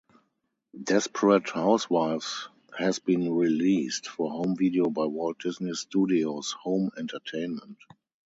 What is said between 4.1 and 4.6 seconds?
home